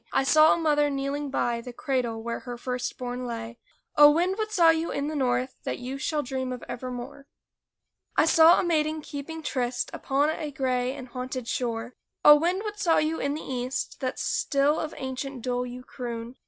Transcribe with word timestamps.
I 0.11 0.23
saw 0.23 0.51
a 0.51 0.57
mother 0.57 0.89
kneeling 0.89 1.29
by 1.29 1.61
The 1.61 1.71
cradle 1.73 2.23
where 2.23 2.39
her 2.39 2.57
first 2.57 2.97
born 2.97 3.23
lay. 3.27 3.59
O, 3.95 4.09
wind! 4.09 4.35
what 4.39 4.51
saw 4.51 4.71
you 4.71 4.89
in 4.91 5.09
the 5.09 5.15
North 5.15 5.57
That 5.63 5.77
you 5.77 5.99
shall 5.99 6.23
dream 6.23 6.51
of 6.51 6.63
evermore? 6.67 7.27
I 8.17 8.25
saw 8.25 8.59
a 8.59 8.63
maiden 8.63 9.01
keeping 9.01 9.43
tryst 9.43 9.91
Upon 9.93 10.31
a 10.31 10.49
gray 10.49 10.95
and 10.95 11.09
haunted 11.09 11.47
shore. 11.47 11.93
O, 12.25 12.33
wind! 12.35 12.63
what 12.63 12.79
saw 12.79 12.97
you 12.97 13.19
in 13.19 13.35
the 13.35 13.43
East 13.45 13.99
That 13.99 14.17
still 14.17 14.79
of 14.79 14.95
ancient 14.97 15.43
dole 15.43 15.67
you 15.67 15.83
croon? 15.83 16.35